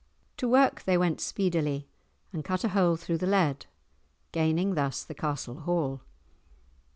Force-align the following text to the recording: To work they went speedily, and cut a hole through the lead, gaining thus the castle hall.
To 0.37 0.47
work 0.47 0.81
they 0.85 0.97
went 0.97 1.21
speedily, 1.21 1.87
and 2.33 2.43
cut 2.43 2.63
a 2.63 2.69
hole 2.69 2.95
through 2.95 3.19
the 3.19 3.27
lead, 3.27 3.67
gaining 4.31 4.73
thus 4.73 5.03
the 5.03 5.13
castle 5.13 5.59
hall. 5.59 6.01